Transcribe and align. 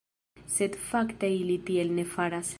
Sed 0.53 0.79
fakte 0.87 1.31
ili 1.41 1.59
tiel 1.69 1.95
ne 2.01 2.09
faras. 2.17 2.47